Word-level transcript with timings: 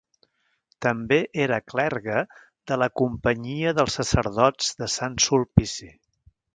També 0.85 1.19
era 1.43 1.59
clergue 1.73 2.23
de 2.71 2.79
la 2.85 2.89
Companyia 3.03 3.77
dels 3.83 4.01
Sacerdots 4.01 4.75
de 4.83 4.93
Sant 4.99 5.23
Sulpici. 5.31 5.97